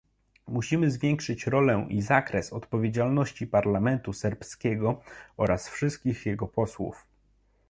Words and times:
Musimy 0.47 0.91
zwiększyć 0.91 1.47
rolę 1.47 1.85
i 1.89 2.01
zakres 2.01 2.53
odpowiedzialności 2.53 3.47
parlamentu 3.47 4.13
serbskiego 4.13 5.01
oraz 5.37 5.69
wszystkich 5.69 6.25
jego 6.25 6.47
posłów 6.47 7.05